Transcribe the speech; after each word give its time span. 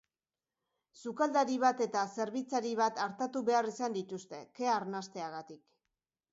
Sukaldari 1.01 1.57
bat 1.65 1.83
eta 1.87 2.05
zerbitzari 2.15 2.73
bat 2.81 3.03
artatu 3.05 3.45
behar 3.53 3.71
izan 3.75 3.99
dituzte, 4.01 4.43
kea 4.59 4.75
arnasteagatik. 4.81 5.65